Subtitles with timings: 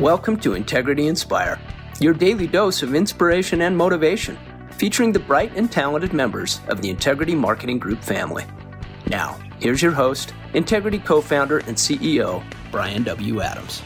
[0.00, 1.60] Welcome to Integrity Inspire,
[2.00, 4.38] your daily dose of inspiration and motivation,
[4.70, 8.46] featuring the bright and talented members of the Integrity Marketing Group family.
[9.08, 12.42] Now, here's your host, Integrity co founder and CEO,
[12.72, 13.42] Bryan W.
[13.42, 13.82] Adams.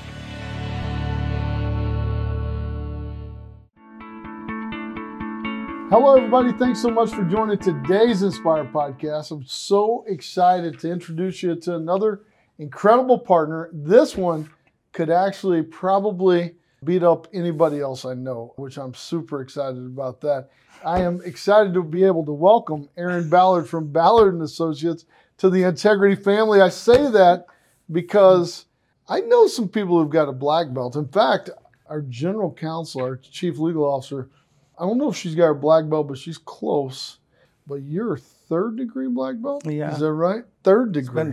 [5.90, 6.52] Hello, everybody.
[6.52, 9.32] Thanks so much for joining today's Inspire podcast.
[9.32, 12.20] I'm so excited to introduce you to another
[12.60, 13.68] incredible partner.
[13.72, 14.48] This one
[14.94, 16.54] could actually probably
[16.84, 20.48] beat up anybody else I know, which I'm super excited about that.
[20.84, 25.04] I am excited to be able to welcome Aaron Ballard from Ballard and Associates
[25.38, 26.60] to the Integrity family.
[26.60, 27.46] I say that
[27.90, 28.66] because
[29.08, 30.94] I know some people who've got a black belt.
[30.94, 31.50] In fact,
[31.86, 34.30] our general counsel, our chief legal officer,
[34.78, 37.18] I don't know if she's got a black belt, but she's close.
[37.66, 39.66] But you're third degree black belt?
[39.66, 39.92] Yeah.
[39.92, 40.44] Is that right?
[40.62, 41.32] Third degree.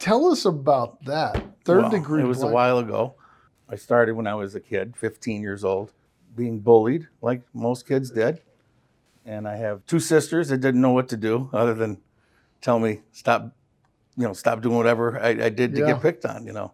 [0.00, 1.40] Tell us about that.
[1.64, 2.22] Third Well, degree.
[2.22, 3.14] It was black- a while ago.
[3.68, 5.92] I started when I was a kid, 15 years old,
[6.34, 8.40] being bullied like most kids did.
[9.24, 11.98] And I have two sisters that didn't know what to do other than
[12.62, 13.52] tell me stop,
[14.16, 15.86] you know, stop doing whatever I, I did to Yeah.
[15.92, 16.72] get picked on, you know.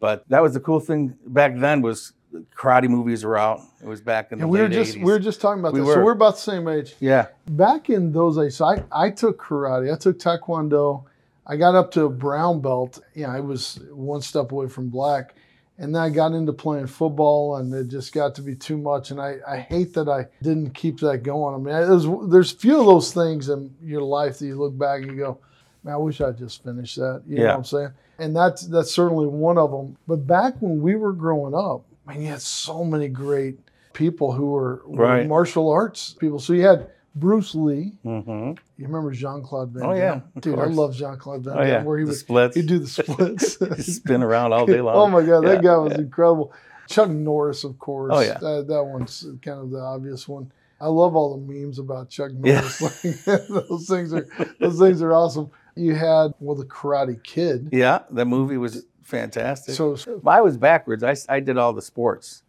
[0.00, 2.12] But that was the cool thing back then was
[2.56, 3.60] karate movies were out.
[3.82, 5.04] It was back in the And we were just 80s.
[5.04, 5.86] we were just talking about We that.
[5.86, 6.04] So were.
[6.04, 6.94] we're about the same age.
[7.00, 11.04] yeah, Back in those days, so I, I took karate, I took taekwondo,
[11.48, 12.98] I got up to a brown belt.
[13.14, 15.34] You know, I was one step away from black.
[15.80, 19.12] And then I got into playing football and it just got to be too much.
[19.12, 21.54] And I, I hate that I didn't keep that going.
[21.54, 25.02] I mean, there's, there's few of those things in your life that you look back
[25.02, 25.38] and you go,
[25.84, 27.22] man, I wish I just finished that.
[27.28, 27.90] You know what I'm saying?
[28.18, 29.96] And that's, that's certainly one of them.
[30.08, 33.58] But back when we were growing up, man, you had so many great
[33.92, 35.28] people who were, were Right.
[35.28, 36.40] martial arts people.
[36.40, 37.92] So you had Bruce Lee.
[38.02, 39.90] hmm You remember Jean Claude Van Damme?
[39.90, 41.68] Oh, yeah, dude, I love Jean Claude Van Oh, Damme.
[41.68, 41.82] yeah.
[41.82, 42.56] Where he The would splits.
[42.56, 43.58] he'd do the splits.
[43.76, 44.96] He'd spin around all day long.
[44.96, 45.98] oh my god, that guy was yeah.
[45.98, 46.52] incredible.
[46.88, 48.12] Chuck Norris, of course.
[48.14, 48.38] Oh, yeah.
[48.38, 50.50] that, that one's kind of the obvious one.
[50.80, 52.80] I love all the memes about Chuck Norris.
[53.26, 53.36] Yeah.
[53.48, 54.26] Those things are
[54.60, 55.50] those things are awesome.
[55.74, 57.68] You had well the Karate Kid.
[57.72, 59.74] Yeah, the movie was fantastic.
[59.74, 59.96] So
[60.26, 61.02] I was backwards.
[61.02, 62.42] I, I did all the sports,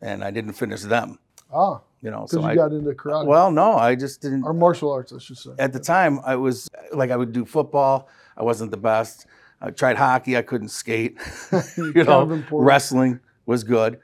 [0.00, 1.18] and I didn't finish them.
[1.52, 4.44] ah, You know, because so you I got into karate well, no, I just didn't.
[4.44, 5.52] or martial arts, I should say.
[5.58, 8.10] At the time, I was like I would do football.
[8.36, 9.26] I wasn't the best.
[9.62, 10.36] I tried hockey.
[10.36, 11.16] I couldn't skate.
[11.78, 14.00] you know, wrestling was good,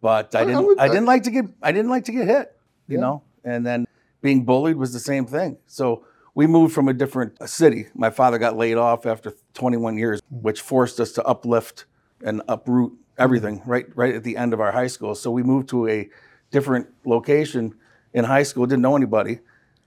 [0.00, 0.66] but I I- I didn't.
[0.66, 1.44] would- I didn't like to get.
[1.62, 2.56] I didn't like to get hit.
[2.88, 3.02] You Yeah.
[3.02, 3.86] know, and then
[4.20, 5.58] being bullied was the same thing.
[5.68, 6.04] So
[6.34, 7.86] we moved from a different city.
[7.94, 10.42] My father got laid off after 21 years, mm.
[10.42, 11.84] which forced us to uplift
[12.24, 12.96] and uproot mm.
[13.16, 15.14] everything right right at the end of our high school.
[15.14, 16.10] So we moved to a
[16.50, 17.74] different location
[18.12, 18.66] in high school.
[18.66, 19.40] Didn't know anybody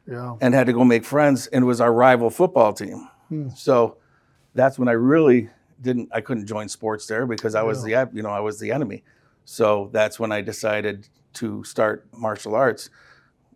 [0.06, 0.36] Yeah.
[0.42, 1.48] and had to go make friends.
[1.48, 3.08] And it was our rival football team.
[3.30, 3.50] Hmm.
[3.56, 3.98] So
[4.54, 5.50] that's when I really
[5.82, 6.10] didn't.
[6.12, 9.04] I couldn't join sports there because I was the you know I was the enemy.
[9.46, 12.90] So that's when I decided to start martial arts.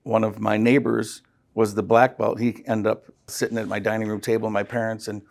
[0.04, 1.22] One of my neighbors
[1.54, 2.40] was the black belt.
[2.40, 5.22] He ended up sitting at my dining room table, with my parents, and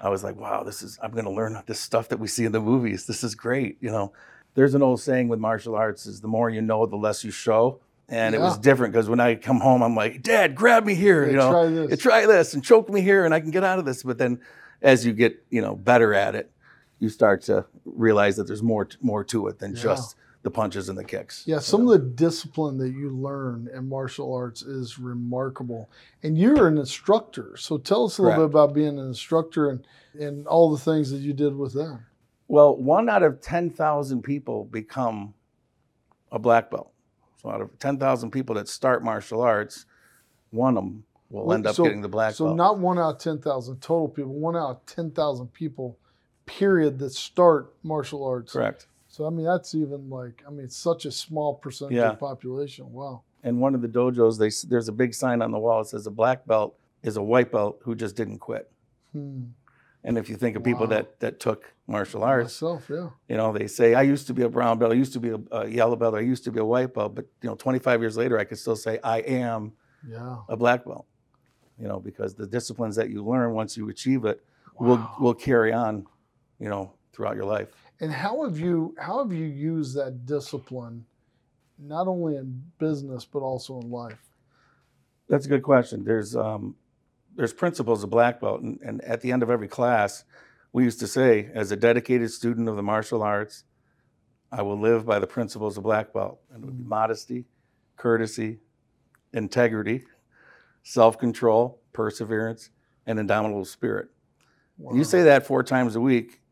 [0.00, 2.44] I was like, "Wow, this is I'm going to learn this stuff that we see
[2.44, 3.06] in the movies.
[3.06, 4.12] This is great." You know,
[4.54, 7.30] there's an old saying with martial arts: is the more you know, the less you
[7.30, 7.80] show.
[8.08, 11.24] And it was different because when I come home, I'm like, "Dad, grab me here,"
[11.24, 12.00] Yeah, you know, try this.
[12.00, 14.02] Try this and choke me here, and I can get out of this.
[14.02, 14.40] But then,
[14.82, 16.50] as you get you know better at it,
[16.98, 20.96] you start to realize that there's more more to it than just the punches and
[20.96, 21.44] the kicks.
[21.46, 25.90] Yeah, some of the discipline that you learn in martial arts is remarkable.
[26.22, 27.56] And you're an instructor.
[27.58, 28.52] So tell us a little Correct.
[28.52, 29.86] bit about being an instructor and,
[30.18, 32.06] and all the things that you did with them.
[32.50, 35.34] Well, one out of 10,000 people become
[36.32, 36.90] a black belt.
[37.40, 39.86] So out of 10,000 people that start martial arts,
[40.50, 42.54] one of them will end up So- getting the black So belt.
[42.54, 45.96] So not one out of 10,000 total people, one out of 10,000 people,
[46.44, 48.52] period, that start martial arts.
[48.52, 48.88] Correct.
[49.06, 52.08] So, I mean, that's even like, I mean, it's such a small percentage Yeah.
[52.10, 52.92] of the population.
[52.92, 53.22] Wow.
[53.44, 56.04] And one of the dojos, they, there's a big sign on the wall that says
[56.08, 56.74] a black belt
[57.04, 58.68] is a white belt who just didn't quit.
[59.12, 59.42] Hmm.
[60.04, 60.90] And if you think of people Wow.
[60.96, 63.10] that, that took martial arts, Myself, yeah.
[63.28, 65.30] you know, they say, I used to be a brown belt, I used to be
[65.30, 68.00] a, a yellow belt, I used to be a white belt, but, you know, 25
[68.00, 69.72] years later, I could still say, I am
[70.08, 70.38] Yeah.
[70.48, 71.06] a black belt,
[71.78, 74.42] you know, because the disciplines that you learn once you achieve it
[74.78, 76.06] will, will carry on,
[76.58, 77.68] you know, throughout your life.
[78.00, 81.04] And how have you how have you used that discipline
[81.78, 84.22] not only in business but also in life?
[85.28, 86.02] That's a good question.
[86.04, 86.76] There's, um,
[87.40, 90.24] there's principles of black belt, and, and at the end of every class,
[90.74, 93.64] we used to say, as a dedicated student of the martial arts,
[94.52, 96.38] I will live by the principles of black belt.
[96.52, 96.90] And it would be mm-hmm.
[96.90, 97.46] modesty,
[97.96, 98.58] courtesy,
[99.32, 100.04] integrity,
[100.82, 102.68] self-control, perseverance,
[103.06, 104.10] and indomitable spirit.
[104.76, 104.94] Wow.
[104.94, 106.42] You say that four times a week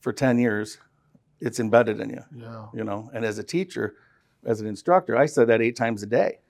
[0.00, 0.78] for 10 years,
[1.38, 2.24] it's embedded in you.
[2.34, 2.66] Yeah.
[2.74, 3.94] You know, and as a teacher,
[4.44, 6.40] as an instructor, I said that eight times a day.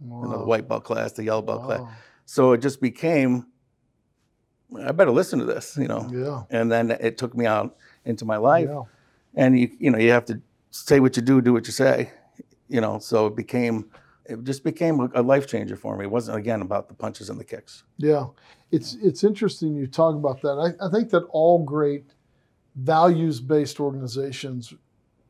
[0.00, 0.22] Wow.
[0.22, 1.82] You know, the white belt class, the yellow belt class.
[2.30, 3.46] So it just became,
[4.86, 5.76] I better listen to this.
[5.76, 6.42] You know, Yeah.
[6.56, 8.68] and then it took me out into my life.
[8.70, 8.84] Yeah.
[9.34, 10.40] and you you know you have to
[10.70, 12.12] say what you do, do what you say,
[12.68, 13.00] you know.
[13.00, 13.90] So it became
[14.26, 16.04] it just became a, a life changer for me.
[16.04, 17.82] It wasn't again about the punches and the kicks.
[17.96, 18.26] Yeah,
[18.70, 20.56] it's it's interesting you talk about that.
[20.66, 22.04] I, I think that all great
[22.76, 24.72] values-based organizations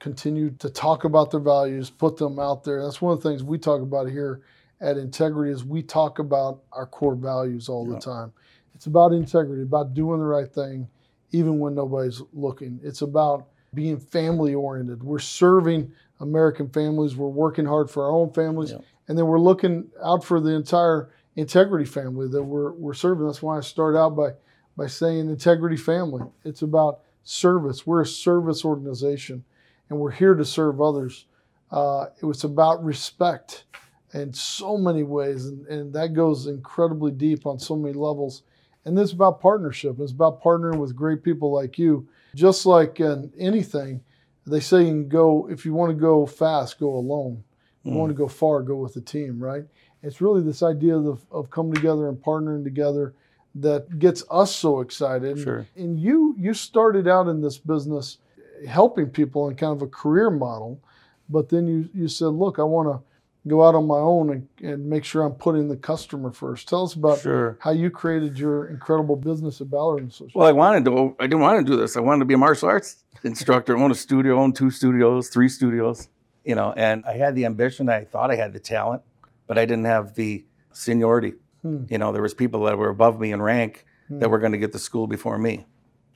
[0.01, 2.83] continue to talk about their values, put them out there.
[2.85, 4.43] That's one of the things we talk about here
[4.81, 7.95] at Integrity is we talk about our core values all Yeah.
[7.95, 8.33] the time.
[8.75, 10.89] It's about integrity, about doing the right thing,
[11.33, 12.81] even when nobody's looking.
[12.83, 15.03] It's about being family oriented.
[15.03, 17.17] We're serving American families.
[17.17, 18.79] We're working hard for our own families, Yeah.
[19.09, 23.27] and then we're looking out for the entire integrity family that we're, we're serving.
[23.27, 24.35] That's why I start out by
[24.77, 26.25] by saying integrity family.
[26.43, 27.87] It's about service.
[27.87, 29.45] We're a service organization,
[29.91, 31.27] and we're here to serve others.
[31.71, 33.65] Uh, it was about respect
[34.13, 38.43] in so many ways, and, and that goes incredibly deep on so many levels.
[38.85, 40.01] And this is about partnership.
[40.01, 42.09] It's about partnering with great people like you.
[42.35, 44.01] Just like in anything,
[44.47, 47.45] they say you can go if you want to go fast, go alone.
[47.81, 47.97] If you mm.
[47.97, 49.65] want to go far, go with a team, right?
[50.03, 53.15] It's really this idea of, of coming together and partnering together
[53.57, 55.39] that gets us so excited.
[55.39, 55.67] Sure.
[55.77, 58.19] And you you started out in this business
[58.67, 60.81] helping people in kind of a career model,
[61.29, 63.10] but then you you said, look, I want to
[63.47, 66.69] go out on my own and, and make sure I'm putting the customer first.
[66.69, 67.57] Tell us about Sure.
[67.61, 70.35] how you created your incredible business at Ballard and Associates.
[70.35, 71.17] Well, I wanted to.
[71.19, 71.97] I didn't want to do this.
[71.97, 73.77] I wanted to be a martial arts instructor.
[73.77, 76.09] own a studio, own two studios, three studios.
[76.45, 77.89] You know, and I had the ambition.
[77.89, 79.03] I thought I had the talent,
[79.47, 81.35] but I didn't have the seniority.
[81.63, 81.85] Hmm.
[81.89, 84.59] You know, there was people that were above me in rank that were going to
[84.59, 85.67] get to school before me.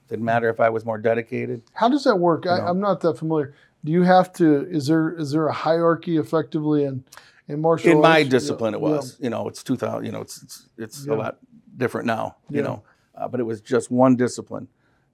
[0.09, 1.62] Didn't matter if I was more dedicated.
[1.75, 2.47] How does that work?
[2.47, 3.55] I, I'm not that familiar.
[3.84, 4.66] Do you have to?
[4.70, 7.04] Is there is there a hierarchy effectively in
[7.48, 10.42] in martial in my discipline Yeah, it was you know it's 2000 you know it's
[10.42, 11.14] it's, it's Yeah.
[11.14, 11.38] a lot
[11.76, 12.69] different now you Yeah.
[12.69, 12.82] know
[13.14, 14.69] uh, but it was just one discipline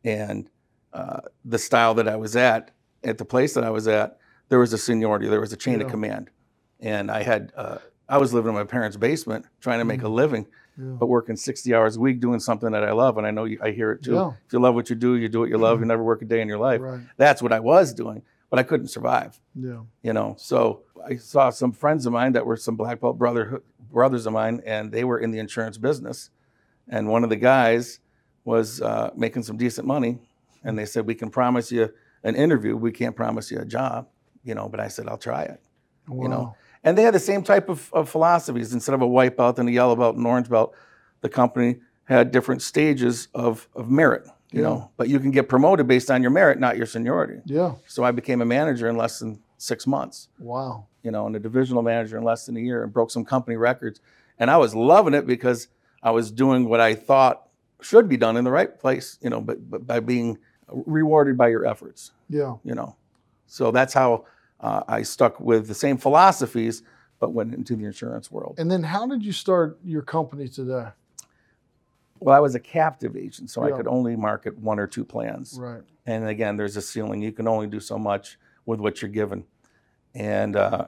[0.05, 0.49] and
[0.93, 2.71] uh, the style that i was at
[3.03, 4.19] at the place that i was at
[4.49, 5.87] there was a seniority there was a chain Yeah.
[5.87, 6.31] of command
[6.79, 7.79] and i had uh,
[8.09, 10.47] i was living in my parents basement trying to make a living
[10.79, 10.95] Yeah.
[11.01, 13.59] but working 60 hours a week doing something that i love and i know you,
[13.63, 14.31] i hear it too Yeah.
[14.47, 16.27] if you love what you do you do what you love you never work a
[16.27, 17.01] day in your life Right.
[17.17, 19.81] that's what i was doing but i couldn't survive Yeah.
[20.03, 20.35] you know?
[20.39, 24.33] So i saw some friends of mine that were some black belt brother brothers of
[24.33, 26.31] mine and they were in the insurance business.
[26.89, 28.01] And one of the guys
[28.45, 30.19] was uh, making some decent money.
[30.65, 31.93] And they said we can promise you
[32.25, 32.77] an interview.
[32.77, 34.09] We can't promise you a job
[34.43, 35.61] you know but i said i'll try it.
[36.09, 36.23] Wow.
[36.23, 36.57] you know?
[36.83, 38.73] And they had the same type of, of philosophies.
[38.73, 40.75] Instead of a white belt and a yellow belt and orange belt
[41.21, 44.69] the company had different stages of, of merit you Yeah.
[44.69, 47.75] know but you can get promoted based on your merit not your seniority Yeah.
[47.87, 50.87] so i became a manager in less than six months Wow.
[51.03, 53.57] you know, and a divisional manager in less than a year and broke some company
[53.57, 54.01] records.
[54.39, 55.69] And I was loving it because
[56.03, 57.49] I was doing what I thought
[57.83, 60.39] should be done in the right place, you know, but, but by being
[60.69, 62.57] rewarded by your efforts, Yeah.
[62.65, 62.97] you know.
[63.47, 64.25] So that's how
[64.61, 66.83] uh, I stuck with the same philosophies,
[67.19, 68.55] but went into the insurance world.
[68.59, 70.89] And then how did you start your company today?
[72.21, 73.75] Well, I was a captive agent, so Yeah.
[73.75, 75.59] I could only market one or two plans.
[75.59, 75.83] Right.
[76.07, 77.23] And again, there's a ceiling.
[77.23, 79.45] You can only do so much with what you're given.
[80.15, 80.87] And uh,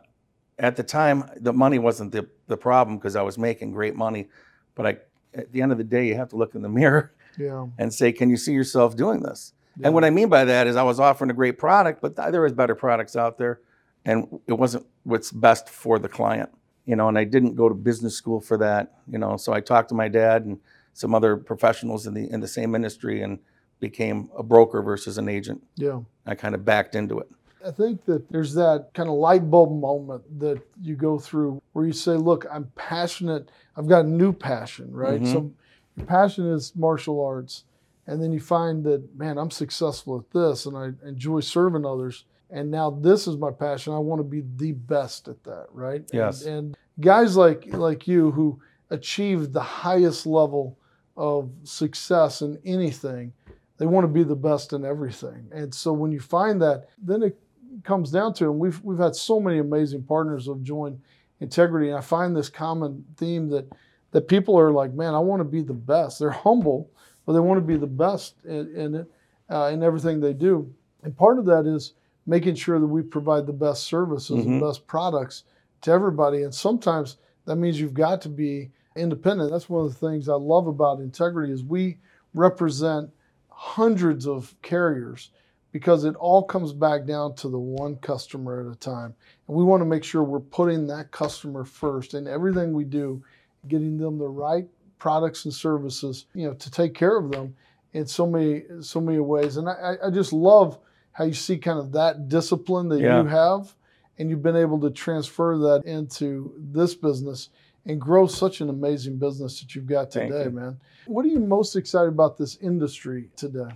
[0.58, 4.28] at the time, the money wasn't the, the problem because I was making great money.
[4.74, 4.96] But I,
[5.34, 7.66] at the end of the day, you have to look in the mirror Yeah.
[7.78, 9.52] and say, can you see yourself doing this?
[9.78, 9.86] Yeah.
[9.86, 12.42] And what I mean by that is I was offering a great product, but there
[12.42, 13.60] was better products out there,
[14.04, 16.50] and it wasn't what's best for the client.
[16.84, 18.98] You know, and I didn't go to business school for that.
[19.08, 20.58] You know, so I talked to my dad and
[20.92, 23.38] some other professionals in the in the same industry and
[23.80, 25.62] became a broker versus an agent.
[25.76, 26.00] Yeah.
[26.26, 27.28] I kind of backed into it.
[27.66, 31.86] I think that there's that kind of light bulb moment that you go through where
[31.86, 33.50] you say, look, I'm passionate.
[33.76, 35.20] I've got a new passion, right?
[35.20, 35.32] Mhm.
[35.32, 35.52] So
[35.96, 37.64] your passion is martial arts.
[38.06, 42.24] And then you find that, man, I'm successful at this and I enjoy serving others.
[42.50, 43.94] And now this is my passion.
[43.94, 46.04] I want to be the best at that, right?
[46.12, 46.42] Yes.
[46.42, 50.76] And, and guys like like you who achieve the highest level
[51.16, 53.32] of success in anything,
[53.78, 55.48] they want to be the best in everything.
[55.52, 57.38] And so when you find that, then it
[57.84, 61.00] comes down to, and we've we've had so many amazing partners who have joined
[61.40, 63.66] Integrity, and I find this common theme that
[64.12, 66.20] that people are like, man, I want to be the best.
[66.20, 66.88] They're humble,
[67.26, 69.10] but they want to be the best in, in it,
[69.50, 70.72] uh, in everything they do.
[71.02, 71.94] And part of that is
[72.26, 74.68] making sure that we provide the best services and Mhm.
[74.68, 75.44] best products
[75.80, 76.44] to everybody.
[76.44, 77.16] And sometimes
[77.46, 79.50] that means you've got to be independent.
[79.50, 81.98] That's one of the things I love about Integrity is we
[82.34, 83.10] represent
[83.48, 85.30] hundreds of carriers,
[85.70, 89.14] because it all comes back down to the one customer at a time.
[89.48, 93.22] And we want to make sure we're putting that customer first in everything we do,
[93.68, 94.66] getting them the right
[94.98, 97.54] products and services, you know, to take care of them
[97.94, 99.56] in so many so many ways.
[99.56, 100.78] And I, I just love
[101.12, 103.22] how you see kind of that discipline that Yeah.
[103.22, 103.74] you have
[104.18, 107.48] and you've been able to transfer that into this business
[107.86, 110.50] and grow such an amazing business that you've got today, you.
[110.50, 110.78] man.
[111.06, 113.68] What are you most excited about this industry today?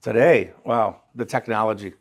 [0.00, 1.94] Today, wow, the technology.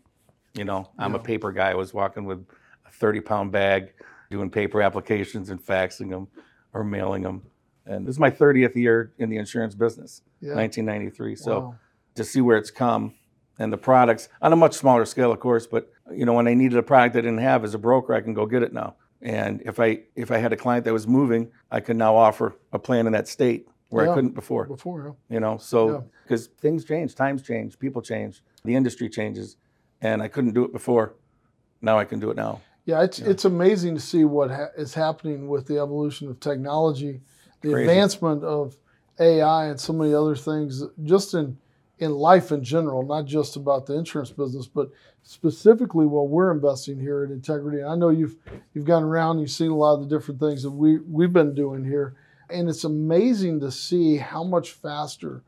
[0.54, 1.72] You know, I'm a paper guy.
[1.72, 2.46] I was walking with
[2.86, 3.94] a 30 pound bag,
[4.30, 6.28] doing paper applications and faxing them
[6.74, 7.44] or mailing them.
[7.86, 10.56] And this is my 30th year in the insurance business, Yeah.
[10.56, 11.36] 1993.
[11.36, 11.76] So Wow.
[12.16, 13.14] to see where it's come
[13.60, 15.66] and the products on a much smaller scale, of course.
[15.68, 18.22] But you know, when I needed a product I didn't have as a broker, I
[18.22, 18.96] can go get it now.
[19.22, 22.56] And if I if I had a client that was moving, I could now offer
[22.72, 24.12] a plan in that state where Yeah.
[24.12, 24.66] I couldn't before.
[24.66, 25.12] Before, huh?
[25.30, 29.58] You know, so because things change, times change, people change, the industry changes,
[30.02, 31.14] and I couldn't do it before.
[31.82, 32.62] Now I can do it now.
[32.86, 37.22] Yeah, it's it's amazing to see what ha- is happening with the evolution of technology,
[37.62, 37.90] the Crazy.
[37.90, 38.78] advancement of
[39.20, 41.58] AI, and so many other things, just in
[42.00, 44.90] in life in general, not just about the insurance business, but
[45.24, 47.80] specifically what we're investing here at Integrity.
[47.80, 48.36] And I know you've
[48.74, 51.56] you've gone around, you've seen a lot of the different things that we we've been
[51.56, 52.16] doing here,
[52.50, 55.42] and it's amazing to see how much faster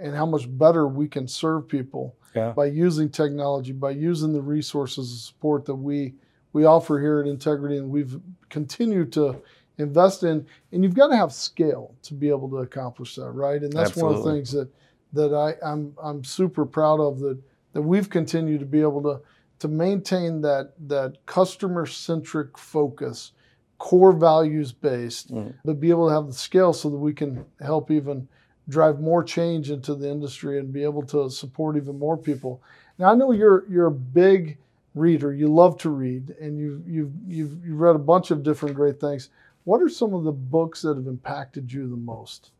[0.00, 2.52] and how much better we can serve people Yeah.
[2.52, 6.14] by using technology, by using the resources and support that we
[6.52, 9.36] we offer here at Integrity, and we've continued to
[9.78, 10.46] invest in.
[10.72, 13.62] And you've got to have scale to be able to accomplish that, right?
[13.62, 14.68] And that's one of the things that
[15.12, 17.38] that I, I'm I'm super proud of that
[17.72, 19.20] that we've continued to be able to
[19.60, 23.32] to maintain that that customer centric focus,
[23.78, 25.54] core values based, Mm.
[25.64, 28.26] but be able to have the scale so that we can help even
[28.68, 32.62] drive more change into the industry and be able to support even more people.
[32.98, 34.58] Now I know you're you're a big
[34.94, 35.32] reader.
[35.32, 39.00] You love to read, and you've you've you've, you've read a bunch of different great
[39.00, 39.30] things.
[39.64, 42.50] What are some of the books that have impacted you the most?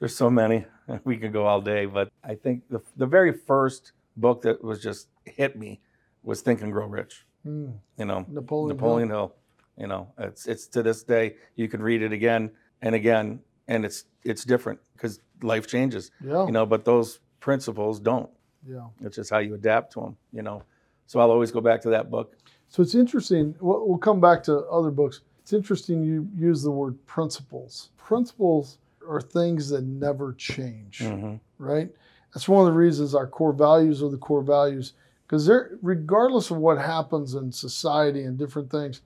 [0.00, 0.66] There's so many.
[1.04, 4.80] We could go all day, but I think the the very first book that was
[4.82, 5.80] just hit me
[6.22, 7.24] was Think and Grow Rich.
[7.44, 8.76] Hmm, You know, Napoleon.
[8.76, 9.18] Napoleon Hill.
[9.18, 9.34] Hill.
[9.78, 12.50] You know, it's it's to this day you could read it again
[12.82, 16.10] and again, and it's it's different because life changes.
[16.24, 16.46] Yeah.
[16.46, 18.30] You know, but those principles don't.
[18.66, 18.86] yeah.
[19.02, 20.16] It's just how you adapt to them.
[20.32, 20.62] You know,
[21.06, 22.36] so I'll always go back to that book.
[22.68, 23.54] So it's interesting.
[23.60, 25.20] We'll, we'll come back to other books.
[25.42, 27.90] It's interesting you use the word principles.
[27.98, 28.78] Principles
[29.08, 31.88] are things that never change, hmm right?
[32.34, 34.92] That's one of the reasons our core values are the core values
[35.26, 39.00] because they're regardless of what happens in society and different things,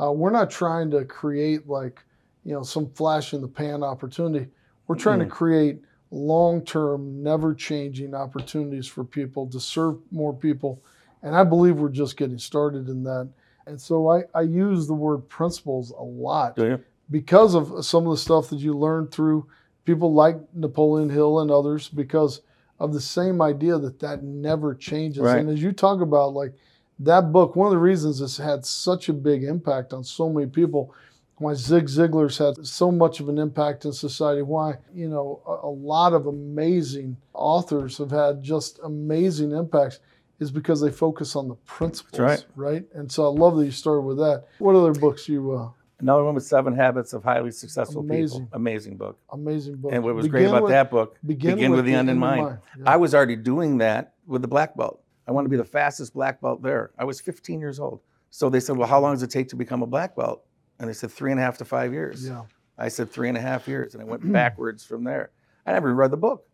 [0.00, 2.02] uh, we're not trying to create like
[2.44, 4.48] you know some flash in the pan opportunity.
[4.88, 5.80] We're trying to create
[6.10, 10.82] long-term, never-changing opportunities for people to serve more people,
[11.22, 13.28] and I believe we're just getting started in that.
[13.66, 16.84] And so I, I use the word principles a lot Do you?
[17.12, 19.46] Because of some of the stuff that you learned through
[19.84, 22.40] people like Napoleon Hill and others because
[22.80, 25.22] of the same idea that that never changes.
[25.22, 25.38] Right.
[25.38, 26.54] And as you talk about like
[26.98, 30.46] that book, one of the reasons it's had such a big impact on so many
[30.46, 30.94] people,
[31.36, 35.66] why Zig Ziglar's had so much of an impact in society, why, you know, a,
[35.66, 40.00] a lot of amazing authors have had just amazing impacts
[40.38, 42.44] is because they focus on the principles, right.
[42.56, 42.84] right?
[42.94, 44.44] And so I love that you started with that.
[44.58, 45.68] What other books you uh,
[46.02, 48.46] Another one was Seven Habits of Highly Successful Amazing.
[48.46, 48.56] People.
[48.56, 49.18] Amazing book.
[49.30, 49.92] amazing book.
[49.92, 52.58] And what was Begin great about with- that book, Begin, with, the end in mind.
[52.76, 52.84] Yeah.
[52.86, 55.00] I was already doing that with the black belt.
[55.28, 56.90] I wanted to be the fastest black belt there.
[56.98, 58.00] I was 15 years old.
[58.30, 60.44] So they said, Well, how long does it take to become a black belt?
[60.80, 62.26] And they said, Three and a half to five years.
[62.26, 62.42] yeah.
[62.76, 63.94] I said, Three and a half years.
[63.94, 65.30] And I went backwards from there.
[65.64, 66.44] I never even read the book.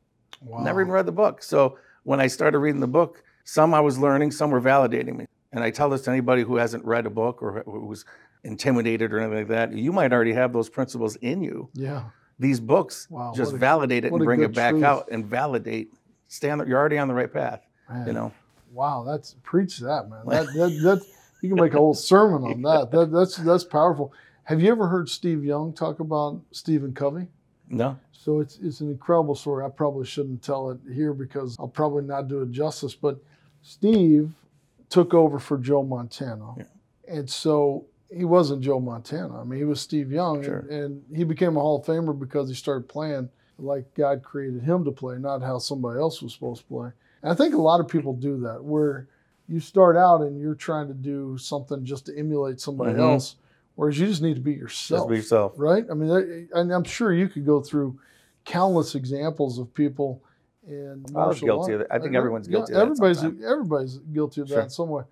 [0.43, 0.63] Wow.
[0.63, 1.43] Never even read the book.
[1.43, 5.27] So when I started reading the book, some I was learning, some were validating me.
[5.53, 8.05] And I tell this to anybody who hasn't read a book or who's
[8.45, 9.73] intimidated or anything like that.
[9.73, 11.69] You might already have those principles in you.
[11.75, 12.05] Yeah.
[12.39, 14.85] These books Wow, just a- validate it and bring it back truth.
[14.85, 15.93] out and validate.
[16.29, 17.67] Stay on the, you're already on the right path.
[17.89, 18.07] Man.
[18.07, 18.33] You know,
[18.73, 19.03] Wow.
[19.07, 20.21] That's preach that, man.
[20.27, 21.07] That, that, that,
[21.41, 22.91] you can make a whole sermon on that.
[22.91, 23.11] that.
[23.11, 24.13] That's that's powerful.
[24.45, 27.27] Have you ever heard Steve Young talk about Stephen Covey?
[27.71, 29.65] no, So it's it's an incredible story.
[29.65, 32.95] I probably shouldn't tell it here because I'll probably not do it justice.
[32.95, 33.19] But
[33.63, 34.33] Steve
[34.89, 36.65] took over for Joe Montana, Yeah.
[37.07, 39.39] and so he wasn't Joe Montana.
[39.41, 40.61] I mean, he was Steve Young, Sure.
[40.61, 43.29] and, and he became a Hall of Famer because he started playing
[43.59, 46.91] like God created him to play, not how somebody else was supposed to play.
[47.23, 49.09] And I think a lot of people do that, where
[49.49, 53.01] you start out and you're trying to do something just to emulate somebody Mhm.
[53.13, 53.37] else,
[53.75, 55.55] whereas you just need to be yourself just be yourself.
[55.57, 55.85] right?
[55.91, 57.99] I mean, and I'm sure you could go through
[58.45, 60.23] countless examples of people
[60.69, 61.87] in I was guilty of it.
[61.91, 63.45] I think everyone's guilty yeah, of that Everybody's sometime.
[63.49, 64.63] everybody's guilty of that Sure.
[64.63, 65.03] in some way.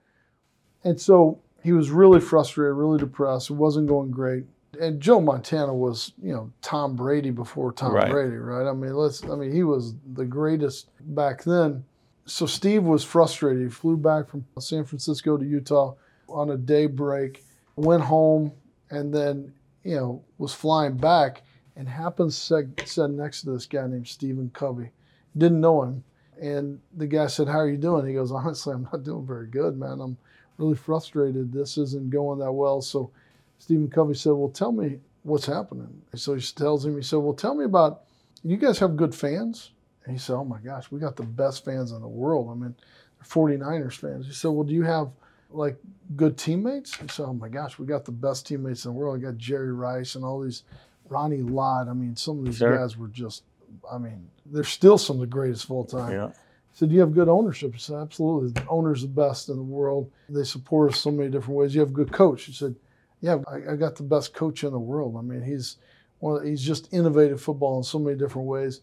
[0.85, 3.51] And so he was really frustrated, really depressed.
[3.51, 4.45] It wasn't going great.
[4.81, 8.11] And Joe Montana was, you know, Tom Brady before Tom Right.
[8.11, 8.69] Brady, right?
[8.69, 9.25] I mean, let's.
[9.25, 11.83] I mean, he was the greatest back then.
[12.27, 13.63] So Steve was frustrated.
[13.63, 15.95] He flew back from San Francisco to Utah
[16.29, 17.43] on a day break,
[17.77, 18.53] went home,
[18.91, 21.43] and then, you know, was flying back
[21.77, 24.91] and happens to sit next to this guy named Stephen Covey.
[25.37, 26.05] Didn't know him.
[26.41, 28.07] And the guy said, How are you doing?
[28.07, 30.01] He goes, Honestly, I'm not doing very good, man.
[30.01, 30.17] I'm
[30.59, 31.53] really frustrated.
[31.53, 32.81] This isn't going that well.
[32.83, 33.11] So
[33.59, 36.03] Stephen Covey said, Well, tell me what's happening.
[36.15, 38.03] So he tells him, He said, Well, tell me about
[38.43, 39.73] you guys have good fans?
[40.05, 42.49] And he said, Oh my gosh, we got the best fans in the world.
[42.51, 42.75] I mean,
[43.19, 43.27] they're
[43.59, 44.27] 49ers fans.
[44.27, 45.11] He said, Well, do you have
[45.51, 45.77] like
[46.17, 46.97] good teammates?
[46.97, 49.19] He said, Oh my gosh, we got the best teammates in the world.
[49.19, 50.65] I got Jerry Rice and all these
[51.09, 51.89] Ronnie Lott.
[51.89, 52.77] I mean, some of these Sure.
[52.77, 53.43] guys were just,
[53.91, 56.13] I mean, they're still some of the greatest of all time.
[56.13, 56.29] Yeah.
[56.29, 57.75] He said, Do you have good ownership?
[57.75, 58.51] He said, Absolutely.
[58.51, 60.11] The owner's the best in the world.
[60.29, 61.75] They support us so many different ways.
[61.75, 62.45] You have a good coach.
[62.45, 62.75] He said,
[63.21, 65.17] Yeah, I, I got the best coach in the world.
[65.17, 65.77] I mean, he's
[66.19, 68.81] one of, he's just innovative football in so many different ways.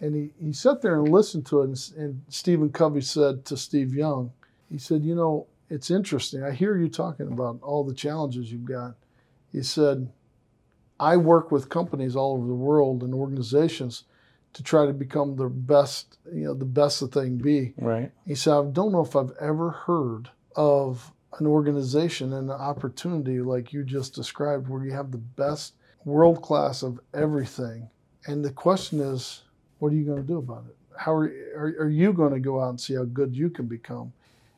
[0.00, 1.64] And he, he sat there and listened to it.
[1.64, 4.32] And, and Stephen Covey said to Steve Young,
[4.70, 6.42] he said, You know, it's interesting.
[6.42, 8.94] I hear you talking about all the challenges you've got.
[9.52, 10.10] He said,
[11.00, 14.04] I work with companies all over the world and organizations
[14.54, 17.72] to try to become the best, you know, the best that they can be.
[17.78, 18.10] Right.
[18.26, 23.40] He said, I don't know if I've ever heard of an organization and an opportunity
[23.40, 27.88] like you just described where you have the best world class of everything.
[28.26, 29.42] And the question is,
[29.78, 30.76] what are you going to do about it?
[30.96, 33.66] How are, are, are you going to go out and see how good you can
[33.66, 34.12] become?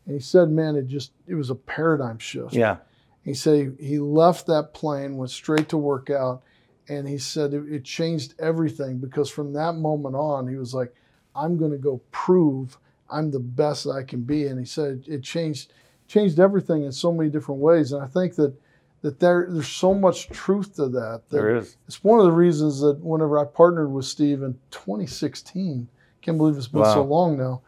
[0.06, 2.52] And he said, man, it just, it was a paradigm shift.
[2.52, 2.78] Yeah.
[3.22, 6.42] He said he, he left that plane, went straight to work out,
[6.88, 10.94] and he said it, it changed everything because from that moment on, he was like,
[11.34, 12.76] I'm going to go prove
[13.10, 14.46] I'm the best that I can be.
[14.46, 15.72] And he said it changed
[16.06, 17.92] changed everything in so many different ways.
[17.92, 18.54] And I think that
[19.02, 21.22] that there there's so much truth to that.
[21.28, 21.76] that There is.
[21.86, 25.88] It's one of the reasons that whenever I partnered with Steve in 2016,
[26.22, 27.60] can't believe it's been so long now.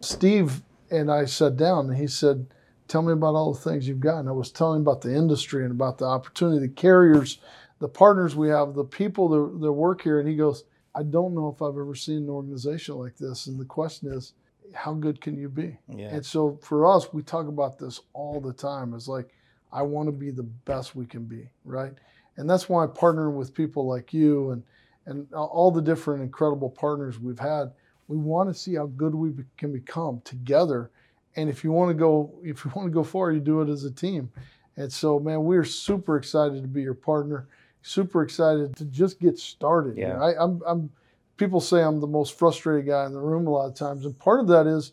[0.00, 2.46] Steve and I sat down and he said,
[2.88, 4.18] Tell me about all the things you've got.
[4.18, 7.38] And I was telling him about the industry and about the opportunity, the carriers,
[7.82, 10.20] the partners we have, the people that, that work here.
[10.20, 10.62] And he goes,
[10.94, 13.48] I don't know if I've ever seen an organization like this.
[13.48, 14.34] And the question is,
[14.72, 15.76] how good can you be?
[15.88, 16.14] Yeah.
[16.14, 18.94] And so for us, we talk about this all the time.
[18.94, 19.34] It's like,
[19.72, 21.92] I want to be the best we can be, right?
[22.36, 24.62] And that's why partnering with people like you and
[25.06, 27.72] and all the different incredible partners we've had,
[28.06, 30.92] we want to see how good we be- can become together.
[31.34, 33.68] And if you want to go, if you want to go far, you do it
[33.68, 34.30] as a team.
[34.76, 37.48] And so, man, we're super excited to be your partner.
[37.82, 39.96] Super excited to just get started.
[39.96, 40.12] You Yeah.
[40.14, 40.90] know, I, I'm, I'm.
[41.36, 44.16] People say I'm the most frustrated guy in the room a lot of times, and
[44.18, 44.92] part of that is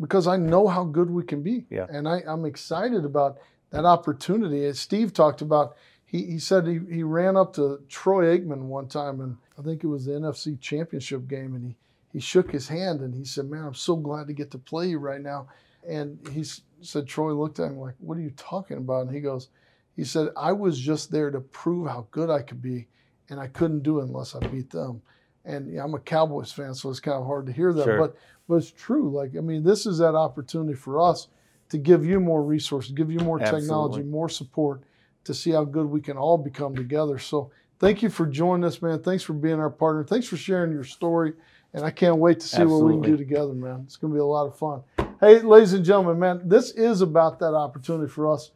[0.00, 1.66] because I know how good we can be.
[1.70, 1.86] Yeah.
[1.88, 3.38] And I, I'm excited about
[3.70, 4.64] that opportunity.
[4.64, 8.88] As Steve talked about, he, he said he, he ran up to Troy Aikman one
[8.88, 11.76] time, and I think it was the NFC Championship game, and he,
[12.12, 14.88] he shook his hand and he said, Man, I'm so glad to get to play
[14.88, 15.48] you right now.
[15.86, 16.44] And he
[16.82, 19.06] said, Troy looked at him like, What are you talking about?
[19.06, 19.48] And he goes,
[19.96, 22.88] He said, I was just there to prove how good I could be,
[23.30, 25.00] and I couldn't do it unless I beat them.
[25.44, 27.84] And yeah, I'm a Cowboys fan, so it's kind of hard to hear that.
[27.84, 27.98] Sure.
[27.98, 28.16] But
[28.48, 29.10] but it's true.
[29.10, 31.28] Like, I mean, this is that opportunity for us
[31.70, 34.82] to give you more resources, give you more technology, more support
[35.24, 37.18] to see how good we can all become together.
[37.18, 39.02] So thank you for joining us, man.
[39.02, 40.04] Thanks for being our partner.
[40.04, 41.32] Thanks for sharing your story.
[41.72, 43.82] And I can't wait to see what we can do together, man.
[43.86, 44.82] It's going to be a lot of fun.
[45.20, 48.52] Hey, ladies and gentlemen, man, this is about that opportunity for us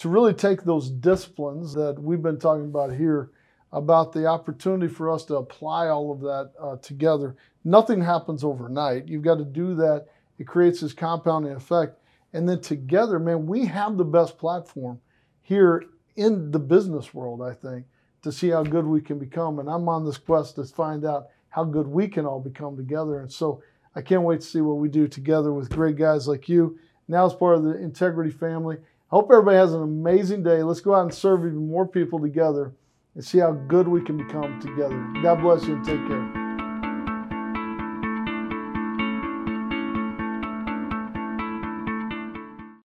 [0.00, 3.30] to really take those disciplines that we've been talking about here
[3.70, 7.36] about the opportunity for us to apply all of that uh, together.
[7.64, 9.08] Nothing happens overnight.
[9.08, 10.06] You've got to do that.
[10.38, 11.98] It creates this compounding effect.
[12.32, 14.98] And then together, man, we have the best platform
[15.42, 15.84] here
[16.16, 17.84] in the business world, I think,
[18.22, 19.58] to see how good we can become.
[19.58, 23.20] And I'm on this quest to find out how good we can all become together.
[23.20, 23.62] And so
[23.94, 26.78] I can't wait to see what we do together with great guys like you.
[27.06, 28.78] Now, as part of the Integrity family,
[29.10, 30.62] hope everybody has an amazing day.
[30.62, 32.72] Let's go out and serve even more people together
[33.14, 34.98] and see how good we can become together.
[35.22, 36.39] God bless you and take care.